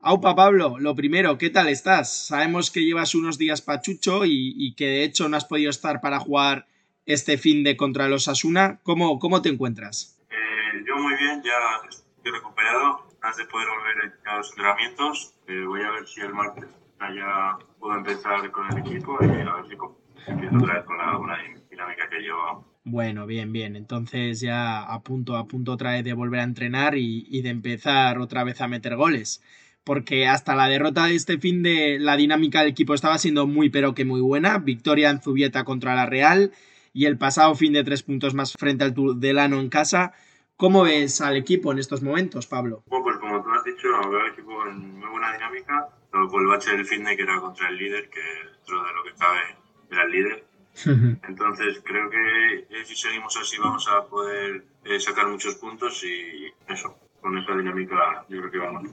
Aupa 0.00 0.36
Pablo, 0.36 0.76
lo 0.78 0.94
primero, 0.94 1.38
¿qué 1.38 1.48
tal 1.48 1.68
estás? 1.68 2.26
Sabemos 2.26 2.70
que 2.70 2.84
llevas 2.84 3.14
unos 3.14 3.38
días 3.38 3.62
pachucho 3.62 4.26
y, 4.26 4.74
que 4.76 4.86
de 4.86 5.04
hecho 5.04 5.30
no 5.30 5.38
has 5.38 5.46
podido 5.46 5.70
estar 5.70 6.02
para 6.02 6.20
jugar 6.20 6.66
este 7.06 7.38
fin 7.38 7.64
de 7.64 7.78
contra 7.78 8.06
los 8.06 8.28
Asuna. 8.28 8.80
¿Cómo, 8.82 9.18
cómo 9.18 9.40
te 9.40 9.48
encuentras? 9.48 10.20
Eh, 10.28 10.84
yo 10.86 10.94
muy 11.02 11.14
bien, 11.16 11.42
ya 11.42 11.88
estoy 11.88 12.32
recuperado 12.32 13.09
antes 13.22 13.36
de 13.38 13.44
poder 13.50 13.68
volver 13.68 14.18
a 14.24 14.36
los 14.36 14.50
entrenamientos. 14.50 15.34
Eh, 15.46 15.64
voy 15.66 15.82
a 15.82 15.90
ver 15.90 16.06
si 16.06 16.20
el 16.20 16.32
martes 16.32 16.68
ya 17.14 17.58
puedo 17.78 17.96
empezar 17.96 18.50
con 18.50 18.70
el 18.70 18.78
equipo 18.78 19.18
y 19.20 19.24
a 19.24 19.28
ver 19.28 19.66
si 19.68 20.30
empiezo 20.30 20.56
otra 20.56 20.74
vez 20.74 20.84
con 20.84 20.98
la 20.98 21.18
una 21.18 21.38
dinámica 21.70 22.08
que 22.08 22.20
llevo. 22.20 22.64
Bueno, 22.84 23.26
bien, 23.26 23.52
bien. 23.52 23.76
Entonces 23.76 24.40
ya 24.40 24.82
a 24.82 25.00
punto, 25.02 25.36
a 25.36 25.46
punto 25.46 25.72
otra 25.72 25.92
vez 25.92 26.04
de 26.04 26.12
volver 26.12 26.40
a 26.40 26.44
entrenar 26.44 26.96
y, 26.96 27.26
y 27.28 27.42
de 27.42 27.50
empezar 27.50 28.18
otra 28.18 28.44
vez 28.44 28.60
a 28.60 28.68
meter 28.68 28.96
goles. 28.96 29.42
Porque 29.84 30.26
hasta 30.26 30.54
la 30.54 30.68
derrota 30.68 31.06
de 31.06 31.14
este 31.14 31.38
fin 31.38 31.62
de 31.62 31.98
la 31.98 32.16
dinámica 32.16 32.60
del 32.60 32.68
equipo 32.68 32.94
estaba 32.94 33.18
siendo 33.18 33.46
muy 33.46 33.70
pero 33.70 33.94
que 33.94 34.04
muy 34.04 34.20
buena. 34.20 34.58
Victoria 34.58 35.10
en 35.10 35.20
Zubieta 35.20 35.64
contra 35.64 35.94
la 35.94 36.06
Real 36.06 36.52
y 36.92 37.06
el 37.06 37.18
pasado 37.18 37.54
fin 37.54 37.72
de 37.72 37.84
tres 37.84 38.02
puntos 38.02 38.34
más 38.34 38.52
frente 38.52 38.84
al 38.84 38.94
Tudelano 38.94 39.60
en 39.60 39.68
casa. 39.68 40.12
¿Cómo 40.60 40.82
ves 40.82 41.22
al 41.22 41.38
equipo 41.38 41.72
en 41.72 41.78
estos 41.78 42.02
momentos, 42.02 42.46
Pablo? 42.46 42.82
Bueno, 42.86 43.04
pues 43.04 43.16
como 43.16 43.42
tú 43.42 43.48
has 43.48 43.59
dicho, 43.74 43.88
mucho, 43.88 44.10
veo 44.10 44.20
el 44.26 44.32
equipo 44.32 44.66
en 44.66 44.98
muy 44.98 45.08
buena 45.08 45.32
dinámica, 45.32 45.88
luego 46.12 46.30
por 46.30 46.42
el 46.42 46.48
bache 46.48 46.70
del 46.72 46.86
fitness 46.86 47.16
que 47.16 47.22
era 47.22 47.40
contra 47.40 47.68
el 47.68 47.76
líder, 47.76 48.08
que 48.10 48.20
dentro 48.20 48.84
de 48.84 48.92
lo 48.92 49.04
que 49.04 49.14
cabe 49.18 49.40
era 49.90 50.04
el 50.04 50.10
líder. 50.10 50.44
Entonces 51.28 51.82
creo 51.84 52.08
que 52.08 52.66
eh, 52.70 52.84
si 52.84 52.94
seguimos 52.94 53.36
así 53.36 53.58
vamos 53.58 53.86
a 53.88 54.06
poder 54.06 54.64
eh, 54.84 55.00
sacar 55.00 55.28
muchos 55.28 55.56
puntos 55.56 56.02
y 56.04 56.46
eso, 56.72 56.96
con 57.20 57.36
esa 57.36 57.56
dinámica 57.56 58.24
yo 58.28 58.38
creo 58.38 58.50
que 58.50 58.58
vamos 58.58 58.90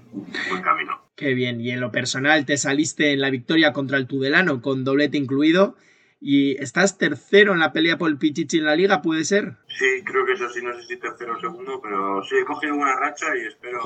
buen 0.49 0.61
camino. 0.61 1.01
Qué 1.15 1.33
bien, 1.33 1.61
y 1.61 1.71
en 1.71 1.79
lo 1.79 1.91
personal 1.91 2.45
te 2.45 2.57
saliste 2.57 3.13
en 3.13 3.21
la 3.21 3.29
victoria 3.29 3.73
contra 3.73 3.97
el 3.97 4.07
Tudelano 4.07 4.61
con 4.61 4.83
doblete 4.83 5.17
incluido 5.17 5.75
y 6.19 6.61
estás 6.61 6.97
tercero 6.97 7.53
en 7.53 7.59
la 7.59 7.71
pelea 7.71 7.97
por 7.97 8.09
el 8.09 8.17
Pichichi 8.17 8.57
en 8.57 8.65
la 8.65 8.75
liga, 8.75 9.01
¿puede 9.01 9.23
ser? 9.23 9.53
Sí, 9.67 10.03
creo 10.03 10.25
que 10.25 10.33
eso 10.33 10.49
sí, 10.49 10.61
no 10.63 10.73
sé 10.73 10.83
si 10.83 10.97
tercero 10.97 11.35
o 11.35 11.39
segundo, 11.39 11.79
pero 11.81 12.23
sí, 12.23 12.35
he 12.41 12.45
cogido 12.45 12.75
buena 12.75 12.99
racha 12.99 13.25
y 13.35 13.45
espero 13.45 13.81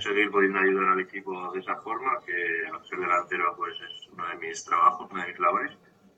seguir 0.00 0.30
pudiendo 0.30 0.58
ayudar 0.58 0.92
al 0.92 1.00
equipo 1.00 1.52
de 1.52 1.60
esa 1.60 1.76
forma, 1.76 2.12
que 2.24 2.32
ser 2.88 2.98
delantero 2.98 3.54
pues 3.56 3.74
es 3.74 4.08
uno 4.12 4.24
de 4.28 4.46
mis 4.46 4.64
trabajos, 4.64 5.10
una 5.10 5.24
de 5.24 5.32
mis 5.32 5.40
labores. 5.40 5.72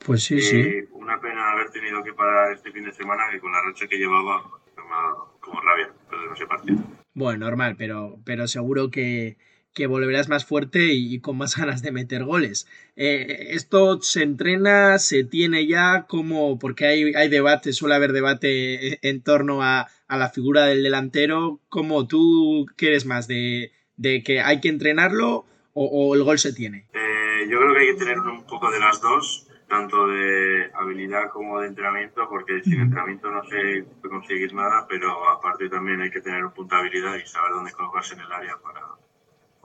Pues 0.04 0.22
sí, 0.22 0.36
y 0.36 0.40
sí. 0.40 0.84
Una 0.92 1.20
pena 1.20 1.52
haber 1.52 1.70
tenido 1.70 2.02
que 2.04 2.12
parar 2.12 2.52
este 2.52 2.70
fin 2.70 2.84
de 2.84 2.92
semana, 2.92 3.24
que 3.32 3.40
con 3.40 3.50
la 3.50 3.62
racha 3.62 3.88
que 3.88 3.96
llevaba, 3.96 4.44
me 4.76 4.82
ha 4.82 5.02
dado 5.02 5.38
como 5.40 5.60
rabia 5.60 5.90
perder 6.08 6.32
ese 6.34 6.46
partido. 6.46 6.78
Bueno, 7.14 7.46
normal, 7.46 7.76
pero, 7.78 8.18
pero 8.24 8.46
seguro 8.46 8.90
que, 8.90 9.38
que 9.76 9.86
volverás 9.86 10.30
más 10.30 10.46
fuerte 10.46 10.94
y, 10.94 11.20
con 11.20 11.36
más 11.36 11.54
ganas 11.60 11.82
de 11.82 11.92
meter 11.92 12.24
goles. 12.24 12.66
Eh, 12.96 13.48
esto 13.50 14.00
se 14.00 14.22
entrena, 14.22 14.98
se 14.98 15.22
tiene 15.22 15.66
ya 15.66 16.06
como, 16.08 16.58
porque 16.58 16.86
hay, 16.86 17.14
hay 17.14 17.28
debate, 17.28 17.74
suele 17.74 17.94
haber 17.94 18.12
debate 18.12 19.06
en 19.06 19.22
torno 19.22 19.62
a, 19.62 19.86
a 20.08 20.16
la 20.16 20.30
figura 20.30 20.64
del 20.64 20.82
delantero, 20.82 21.60
como 21.68 22.08
tú 22.08 22.66
quieres 22.76 23.04
más, 23.04 23.28
de, 23.28 23.70
de, 23.96 24.22
que 24.22 24.40
hay 24.40 24.60
que 24.60 24.70
entrenarlo 24.70 25.44
o, 25.74 25.84
o 25.84 26.14
el 26.14 26.22
gol 26.24 26.38
se 26.38 26.54
tiene. 26.54 26.88
Eh, 26.94 27.46
yo 27.50 27.58
creo 27.58 27.74
que 27.74 27.80
hay 27.80 27.86
que 27.88 27.98
tener 27.98 28.18
un 28.18 28.46
poco 28.46 28.70
de 28.70 28.80
las 28.80 29.02
dos, 29.02 29.46
tanto 29.68 30.06
de 30.06 30.70
habilidad 30.72 31.28
como 31.30 31.60
de 31.60 31.68
entrenamiento, 31.68 32.26
porque 32.30 32.62
sin 32.64 32.80
entrenamiento 32.80 33.30
no 33.30 33.44
se 33.44 33.84
puede 34.00 34.14
conseguir 34.14 34.54
nada, 34.54 34.86
pero 34.88 35.28
aparte 35.28 35.68
también 35.68 36.00
hay 36.00 36.10
que 36.10 36.22
tener 36.22 36.42
un 36.46 36.52
punto 36.52 36.76
de 36.76 36.80
habilidad 36.80 37.16
y 37.16 37.26
saber 37.26 37.50
dónde 37.52 37.72
colocarse 37.72 38.14
en 38.14 38.20
el 38.20 38.32
área 38.32 38.56
para 38.62 38.80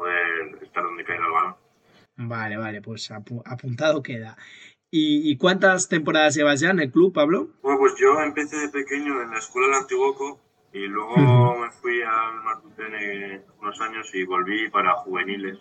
poder 0.02 0.64
estar 0.64 0.84
donde 0.84 1.04
caiga 1.04 1.26
el 1.26 1.32
balón. 1.32 1.56
Vale, 2.18 2.58
vale, 2.58 2.82
pues 2.82 3.12
apuntado 3.12 4.02
queda. 4.02 4.36
¿Y, 4.90 5.32
¿Y, 5.32 5.38
cuántas 5.38 5.88
temporadas 5.88 6.36
llevas 6.36 6.60
ya 6.60 6.72
en 6.72 6.80
el 6.80 6.92
club, 6.92 7.14
Pablo? 7.14 7.50
Bueno, 7.62 7.80
pues 7.80 7.94
yo 7.98 8.20
empecé 8.20 8.58
de 8.58 8.70
pequeño 8.70 9.22
en 9.22 9.32
la 9.32 9.38
escuela 9.38 9.68
del 9.68 9.78
Antiguoco 9.78 10.40
y 10.74 10.88
luego 10.88 11.14
uh 11.14 11.18
-huh. 11.18 11.62
me 11.62 11.72
fui 11.72 12.02
al 12.02 12.44
Martutene 12.44 13.42
unos 13.62 13.80
años 13.80 14.10
y 14.14 14.26
volví 14.26 14.70
para 14.70 14.94
juveniles. 14.96 15.60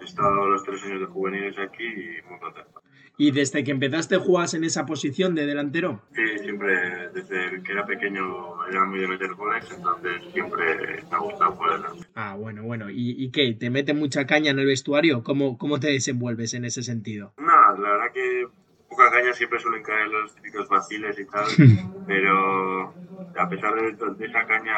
He 0.00 0.04
estado 0.04 0.48
los 0.48 0.62
tres 0.62 0.82
años 0.84 1.00
de 1.00 1.06
juveniles 1.06 1.58
aquí 1.58 1.84
y 1.84 2.22
muy 2.28 2.38
contento. 2.38 2.80
¿Y 3.20 3.32
desde 3.32 3.64
que 3.64 3.72
empezaste 3.72 4.16
jugas 4.16 4.54
en 4.54 4.62
esa 4.62 4.86
posición 4.86 5.34
de 5.34 5.44
delantero? 5.44 6.02
Sí, 6.14 6.38
siempre, 6.38 7.08
desde 7.12 7.60
que 7.64 7.72
era 7.72 7.84
pequeño 7.84 8.64
era 8.70 8.84
muy 8.84 9.00
de 9.00 9.08
meter 9.08 9.34
goles, 9.34 9.64
entonces 9.74 10.22
siempre 10.32 11.02
me 11.10 11.16
ha 11.16 11.18
gustado 11.18 11.58
poder. 11.58 11.80
Ah, 12.14 12.36
bueno, 12.36 12.62
bueno. 12.62 12.88
¿Y, 12.90 13.16
¿Y, 13.18 13.32
qué? 13.32 13.52
¿Te 13.54 13.70
mete 13.70 13.92
mucha 13.92 14.24
caña 14.24 14.52
en 14.52 14.60
el 14.60 14.66
vestuario? 14.66 15.24
¿Cómo, 15.24 15.58
¿Cómo 15.58 15.80
te 15.80 15.88
desenvuelves 15.88 16.54
en 16.54 16.64
ese 16.64 16.84
sentido? 16.84 17.34
Nada, 17.38 17.76
la 17.76 17.90
verdad 17.90 18.12
que 18.14 18.46
poca 18.88 19.10
caña 19.10 19.32
siempre 19.32 19.58
suelen 19.58 19.82
caer 19.82 20.06
los 20.06 20.32
típicos 20.36 20.68
vaciles 20.68 21.18
y 21.18 21.24
tal, 21.26 21.44
pero 22.06 22.94
a 23.36 23.48
pesar 23.48 23.74
de, 23.74 24.14
de, 24.14 24.26
esa 24.26 24.46
caña 24.46 24.74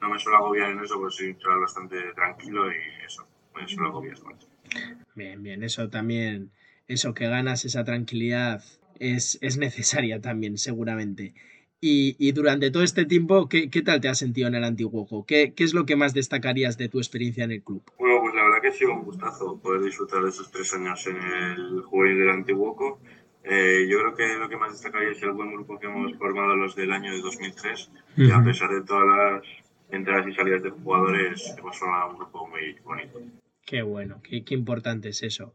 no 0.00 0.10
me 0.10 0.18
suelo 0.18 0.38
agobiar 0.38 0.72
en 0.72 0.80
eso, 0.80 0.98
porque 0.98 1.14
soy 1.14 1.60
bastante 1.60 1.96
tranquilo 2.16 2.68
y 2.68 3.04
eso, 3.06 3.24
me 3.54 3.68
suelo 3.68 3.90
agobiar 3.90 4.20
mucho. 4.24 4.48
Bien, 5.14 5.40
bien, 5.40 5.62
eso 5.62 5.88
también 5.88 6.50
eso 6.88 7.14
que 7.14 7.28
ganas, 7.28 7.64
esa 7.64 7.84
tranquilidad, 7.84 8.62
es, 8.98 9.38
es 9.42 9.58
necesaria 9.58 10.20
también, 10.20 10.58
seguramente. 10.58 11.34
Y, 11.80 12.16
y, 12.18 12.32
durante 12.32 12.70
todo 12.70 12.82
este 12.82 13.04
tiempo, 13.04 13.48
¿qué, 13.48 13.68
¿qué, 13.68 13.82
tal 13.82 14.00
te 14.00 14.08
has 14.08 14.18
sentido 14.18 14.48
en 14.48 14.54
el 14.54 14.64
Antiguoco? 14.64 15.26
¿Qué, 15.26 15.52
¿Qué 15.54 15.62
es 15.62 15.74
lo 15.74 15.84
que 15.84 15.94
más 15.94 16.14
destacarías 16.14 16.78
de 16.78 16.88
tu 16.88 16.98
experiencia 16.98 17.44
en 17.44 17.52
el 17.52 17.62
club? 17.62 17.82
Bueno, 17.98 18.20
pues 18.22 18.34
la 18.34 18.44
verdad 18.44 18.62
que 18.62 18.68
ha 18.68 18.72
sido 18.72 18.94
un 18.94 19.04
gustazo 19.04 19.60
poder 19.60 19.82
disfrutar 19.82 20.22
de 20.22 20.30
esos 20.30 20.50
tres 20.50 20.72
años 20.72 21.06
en 21.06 21.16
el 21.16 21.82
juvenil 21.82 22.18
del 22.18 22.30
Antiguoco. 22.30 22.98
Eh, 23.44 23.86
yo 23.90 23.98
creo 23.98 24.14
que 24.16 24.38
lo 24.38 24.48
que 24.48 24.56
más 24.56 24.72
destacaría 24.72 25.10
es 25.10 25.22
el 25.22 25.32
buen 25.32 25.52
grupo 25.52 25.78
que 25.78 25.86
hemos 25.86 26.16
formado 26.16 26.56
los 26.56 26.74
del 26.74 26.92
año 26.92 27.12
de 27.12 27.20
2003. 27.20 27.88
Uh 27.88 28.20
-huh. 28.20 28.28
Y 28.28 28.30
a 28.30 28.42
pesar 28.42 28.70
de 28.70 28.82
todas 28.82 29.06
las 29.06 29.42
entradas 29.90 30.26
y 30.26 30.34
salidas 30.34 30.62
de 30.62 30.70
jugadores, 30.70 31.54
hemos 31.58 31.78
formado 31.78 32.10
un 32.12 32.16
grupo 32.16 32.48
muy 32.48 32.74
bonito. 32.82 33.20
Qué 33.66 33.82
bueno, 33.82 34.20
qué, 34.22 34.44
qué 34.44 34.54
importante 34.54 35.10
es 35.10 35.22
eso 35.22 35.54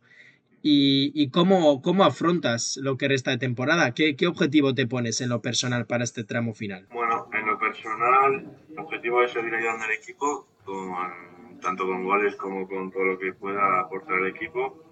y, 0.62 1.12
y 1.16 1.30
cómo, 1.30 1.82
cómo, 1.82 2.04
afrontas 2.04 2.78
lo 2.82 2.98
que 2.98 3.08
resta 3.08 3.32
de 3.32 3.38
temporada. 3.38 3.94
¿Qué, 3.94 4.16
¿Qué, 4.16 4.28
objetivo 4.28 4.74
te 4.74 4.88
pones 4.88 5.22
en 5.22 5.30
lo 5.30 5.42
personal 5.42 5.86
para 5.86 6.04
este 6.04 6.24
tramo 6.24 6.54
final? 6.54 6.88
Bueno, 6.94 7.28
en 7.34 7.46
lo 7.48 7.58
personal, 7.58 8.58
el 8.70 8.80
objetivo 8.80 9.24
es 9.24 9.32
seguir 9.32 9.54
ayudando 9.54 9.86
al 9.86 9.92
equipo, 9.92 10.48
con, 10.64 11.60
tanto 11.62 11.86
con 11.88 12.04
goles 12.04 12.36
como 12.36 12.68
con 12.68 12.92
todo 12.92 13.04
lo 13.04 13.20
que 13.20 13.34
pueda 13.34 13.80
aportar 13.82 14.20
el 14.20 14.28
equipo, 14.28 14.84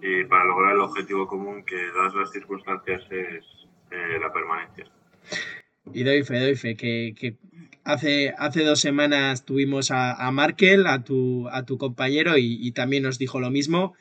y 0.00 0.24
para 0.24 0.44
lograr 0.44 0.74
el 0.74 0.80
objetivo 0.80 1.26
común 1.26 1.64
que, 1.64 1.76
dadas 1.96 2.14
las 2.14 2.30
circunstancias, 2.30 3.02
es 3.10 3.44
eh, 3.90 4.18
la 4.20 4.32
permanencia. 4.32 4.84
Y 5.92 6.02
doy 6.04 6.22
fe, 6.22 6.40
doy 6.40 6.56
fe, 6.56 6.76
que, 6.76 7.14
que 7.18 7.36
hace, 7.84 8.34
hace 8.38 8.64
dos 8.64 8.80
semanas 8.80 9.44
tuvimos 9.44 9.90
a, 9.90 10.14
a 10.14 10.30
Markel, 10.30 10.86
a 10.86 11.02
tu, 11.02 11.48
a 11.48 11.64
tu 11.64 11.78
compañero, 11.78 12.36
y, 12.38 12.58
y 12.60 12.72
también 12.72 13.02
nos 13.02 13.18
dijo 13.18 13.40
lo 13.40 13.50
mismo. 13.50 13.94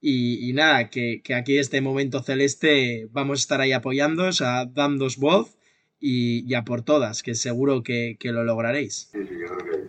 Y, 0.00 0.48
y, 0.48 0.52
nada, 0.52 0.90
que, 0.90 1.22
que, 1.24 1.34
aquí 1.34 1.58
este 1.58 1.80
momento 1.80 2.22
celeste 2.22 3.08
vamos 3.10 3.40
a 3.40 3.42
estar 3.42 3.60
ahí 3.60 3.72
apoyando, 3.72 4.26
o 4.26 4.32
sea, 4.32 4.64
dándos 4.66 5.16
voz 5.16 5.58
y, 5.98 6.48
y, 6.48 6.54
a 6.54 6.64
por 6.64 6.82
todas, 6.82 7.22
que 7.22 7.34
seguro 7.34 7.82
que, 7.82 8.16
que, 8.20 8.30
lo 8.30 8.44
lograréis. 8.44 9.08
Sí, 9.12 9.18
sí, 9.26 9.34
yo 9.40 9.56
creo 9.56 9.88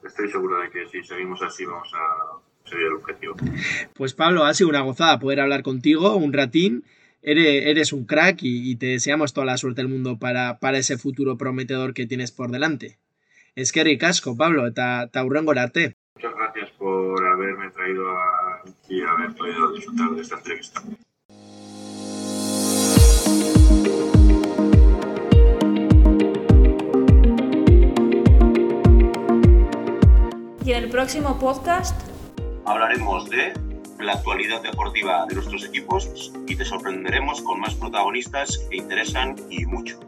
que 0.00 0.06
estoy 0.08 0.30
seguro 0.30 0.60
de 0.60 0.70
que 0.70 0.88
si 0.88 1.02
seguimos 1.04 1.40
así 1.42 1.64
vamos 1.64 1.88
a 1.94 2.68
seguir 2.68 2.86
el 2.86 2.94
objetivo. 2.94 3.36
Pues 3.94 4.14
Pablo, 4.14 4.44
ha 4.44 4.54
sido 4.54 4.70
una 4.70 4.80
gozada 4.80 5.20
poder 5.20 5.40
hablar 5.40 5.62
contigo 5.62 6.16
un 6.16 6.32
ratín. 6.32 6.84
Eres, 7.22 7.66
eres 7.66 7.92
un 7.92 8.04
crack 8.04 8.42
y, 8.42 8.70
y, 8.70 8.76
te 8.76 8.86
deseamos 8.86 9.32
toda 9.32 9.46
la 9.46 9.56
suerte 9.56 9.80
del 9.80 9.88
mundo 9.88 10.18
para, 10.18 10.58
para 10.58 10.78
ese 10.78 10.98
futuro 10.98 11.38
prometedor 11.38 11.94
que 11.94 12.06
tienes 12.06 12.32
por 12.32 12.50
delante. 12.50 12.98
Es 13.54 13.70
que 13.70 13.84
ricasco, 13.84 14.36
Pablo, 14.36 14.72
ta, 14.72 15.08
ta 15.12 15.20
arte. 15.20 15.96
Muchas 16.16 16.34
gracias 16.34 16.70
por 16.72 17.24
haberme 17.24 17.70
traído 17.70 18.10
a, 18.10 18.43
y 18.88 19.02
haber 19.02 19.34
podido 19.34 19.72
disfrutar 19.72 20.10
de 20.10 20.22
esta 20.22 20.36
entrevista. 20.36 20.82
Y 30.64 30.72
en 30.72 30.84
el 30.84 30.88
próximo 30.88 31.38
podcast 31.38 32.00
hablaremos 32.64 33.28
de 33.28 33.52
la 34.00 34.12
actualidad 34.14 34.62
deportiva 34.62 35.26
de 35.26 35.34
nuestros 35.34 35.64
equipos 35.64 36.32
y 36.46 36.56
te 36.56 36.64
sorprenderemos 36.64 37.42
con 37.42 37.60
más 37.60 37.74
protagonistas 37.74 38.58
que 38.70 38.78
interesan 38.78 39.36
y 39.50 39.66
mucho. 39.66 40.00